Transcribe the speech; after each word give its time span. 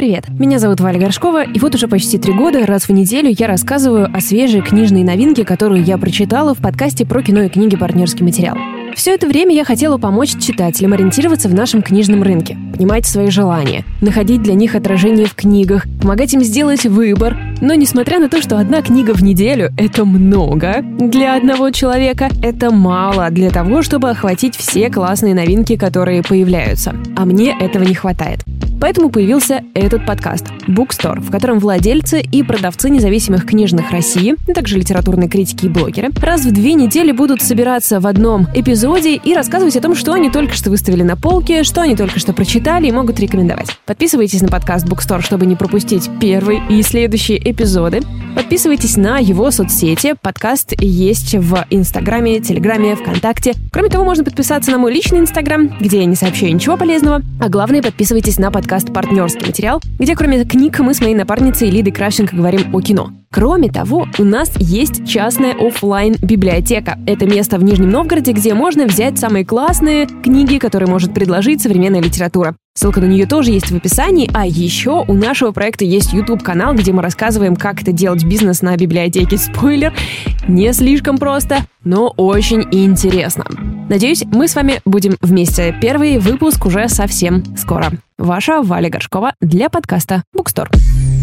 Привет, 0.00 0.30
меня 0.30 0.58
зовут 0.58 0.80
Валя 0.80 0.98
Горшкова, 0.98 1.44
и 1.44 1.58
вот 1.58 1.74
уже 1.74 1.86
почти 1.86 2.16
три 2.16 2.32
года 2.32 2.64
раз 2.64 2.84
в 2.84 2.90
неделю 2.90 3.34
я 3.38 3.46
рассказываю 3.46 4.08
о 4.10 4.22
свежей 4.22 4.62
книжной 4.62 5.02
новинке, 5.02 5.44
которую 5.44 5.84
я 5.84 5.98
прочитала 5.98 6.54
в 6.54 6.58
подкасте 6.58 7.04
про 7.04 7.22
кино 7.22 7.42
и 7.42 7.48
книги 7.50 7.76
«Партнерский 7.76 8.24
материал». 8.24 8.56
Все 8.94 9.14
это 9.14 9.26
время 9.26 9.54
я 9.54 9.62
хотела 9.62 9.98
помочь 9.98 10.38
читателям 10.40 10.94
ориентироваться 10.94 11.50
в 11.50 11.54
нашем 11.54 11.82
книжном 11.82 12.22
рынке, 12.22 12.56
понимать 12.74 13.04
свои 13.04 13.28
желания, 13.28 13.84
находить 14.00 14.42
для 14.42 14.54
них 14.54 14.74
отражение 14.74 15.26
в 15.26 15.34
книгах, 15.34 15.84
помогать 16.00 16.32
им 16.32 16.42
сделать 16.42 16.86
выбор. 16.86 17.36
Но 17.60 17.74
несмотря 17.74 18.20
на 18.20 18.30
то, 18.30 18.40
что 18.40 18.58
одна 18.58 18.80
книга 18.80 19.12
в 19.12 19.22
неделю— 19.22 19.70
это 19.76 20.06
много 20.06 20.82
для 20.82 21.36
одного 21.36 21.72
человека, 21.72 22.30
это 22.42 22.70
мало 22.70 23.28
для 23.28 23.50
того, 23.50 23.82
чтобы 23.82 24.08
охватить 24.08 24.56
все 24.56 24.88
классные 24.88 25.34
новинки, 25.34 25.76
которые 25.76 26.22
появляются. 26.22 26.96
А 27.16 27.26
мне 27.26 27.54
этого 27.60 27.84
не 27.84 27.94
хватает. 27.94 28.40
Поэтому 28.80 29.10
появился 29.10 29.62
этот 29.74 30.06
подкаст 30.06 30.46
Bookstore, 30.66 31.20
в 31.20 31.30
котором 31.30 31.58
владельцы 31.58 32.20
и 32.20 32.42
продавцы 32.42 32.88
независимых 32.88 33.46
книжных 33.46 33.90
России, 33.90 34.36
а 34.48 34.54
также 34.54 34.78
литературные 34.78 35.28
критики 35.28 35.66
и 35.66 35.68
блогеры, 35.68 36.10
раз 36.22 36.44
в 36.44 36.52
две 36.52 36.74
недели 36.74 37.12
будут 37.12 37.42
собираться 37.42 38.00
в 38.00 38.06
одном 38.06 38.46
эпизоде 38.54 39.16
и 39.16 39.34
рассказывать 39.34 39.76
о 39.76 39.80
том, 39.80 39.94
что 39.94 40.12
они 40.14 40.30
только 40.30 40.54
что 40.54 40.70
выставили 40.70 41.02
на 41.02 41.16
полке, 41.16 41.62
что 41.62 41.82
они 41.82 41.94
только 41.94 42.18
что 42.18 42.32
прочитали 42.32 42.88
и 42.88 42.92
могут 42.92 43.20
рекомендовать. 43.20 43.68
Подписывайтесь 43.84 44.40
на 44.40 44.48
подкаст 44.48 44.86
Bookstore, 44.86 45.20
чтобы 45.20 45.46
не 45.46 45.56
пропустить 45.56 46.08
первый 46.20 46.60
и 46.70 46.82
следующие 46.82 47.38
эпизоды. 47.50 48.00
Подписывайтесь 48.40 48.96
на 48.96 49.18
его 49.18 49.50
соцсети. 49.50 50.14
Подкаст 50.22 50.72
есть 50.80 51.34
в 51.34 51.66
Инстаграме, 51.68 52.40
Телеграме, 52.40 52.96
ВКонтакте. 52.96 53.52
Кроме 53.70 53.90
того, 53.90 54.02
можно 54.02 54.24
подписаться 54.24 54.70
на 54.70 54.78
мой 54.78 54.94
личный 54.94 55.18
Инстаграм, 55.18 55.68
где 55.78 55.98
я 55.98 56.04
не 56.06 56.16
сообщаю 56.16 56.54
ничего 56.54 56.78
полезного. 56.78 57.20
А 57.38 57.50
главное, 57.50 57.82
подписывайтесь 57.82 58.38
на 58.38 58.50
подкаст 58.50 58.94
«Партнерский 58.94 59.44
материал», 59.44 59.82
где 59.98 60.16
кроме 60.16 60.46
книг 60.46 60.78
мы 60.78 60.94
с 60.94 61.02
моей 61.02 61.14
напарницей 61.14 61.68
Лидой 61.68 61.90
Кращенко 61.90 62.34
говорим 62.34 62.74
о 62.74 62.80
кино. 62.80 63.10
Кроме 63.30 63.70
того, 63.70 64.08
у 64.18 64.24
нас 64.24 64.50
есть 64.56 65.06
частная 65.06 65.54
офлайн 65.54 66.16
библиотека. 66.22 66.98
Это 67.06 67.26
место 67.26 67.58
в 67.58 67.62
Нижнем 67.62 67.90
Новгороде, 67.90 68.32
где 68.32 68.54
можно 68.54 68.86
взять 68.86 69.18
самые 69.18 69.44
классные 69.44 70.06
книги, 70.06 70.56
которые 70.56 70.88
может 70.88 71.12
предложить 71.12 71.60
современная 71.60 72.00
литература. 72.00 72.56
Ссылка 72.74 73.00
на 73.00 73.06
нее 73.06 73.26
тоже 73.26 73.50
есть 73.50 73.70
в 73.70 73.76
описании. 73.76 74.30
А 74.32 74.46
еще 74.46 75.04
у 75.06 75.14
нашего 75.14 75.50
проекта 75.52 75.84
есть 75.84 76.12
YouTube-канал, 76.12 76.74
где 76.74 76.92
мы 76.92 77.02
рассказываем, 77.02 77.56
как 77.56 77.82
это 77.82 77.92
делать 77.92 78.24
бизнес 78.24 78.62
на 78.62 78.76
библиотеке. 78.76 79.36
Спойлер, 79.38 79.92
не 80.46 80.72
слишком 80.72 81.18
просто, 81.18 81.58
но 81.84 82.12
очень 82.16 82.66
интересно. 82.70 83.44
Надеюсь, 83.88 84.24
мы 84.24 84.46
с 84.46 84.54
вами 84.54 84.80
будем 84.84 85.16
вместе. 85.20 85.76
Первый 85.80 86.18
выпуск 86.18 86.64
уже 86.64 86.88
совсем 86.88 87.44
скоро. 87.56 87.90
Ваша 88.18 88.62
Валя 88.62 88.88
Горшкова 88.88 89.34
для 89.40 89.68
подкаста 89.68 90.22
Bookstore. 90.36 91.19